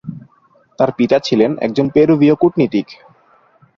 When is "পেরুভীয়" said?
1.89-2.35